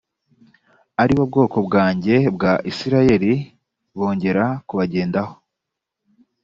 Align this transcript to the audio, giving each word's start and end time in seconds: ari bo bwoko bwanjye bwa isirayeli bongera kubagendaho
ari 1.01 1.13
bo 1.17 1.23
bwoko 1.29 1.57
bwanjye 1.67 2.15
bwa 2.35 2.53
isirayeli 2.71 3.33
bongera 3.97 4.43
kubagendaho 4.67 5.33